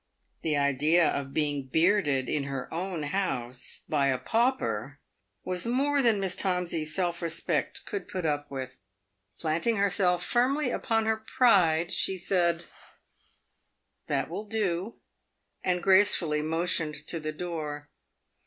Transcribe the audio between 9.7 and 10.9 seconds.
her self firmly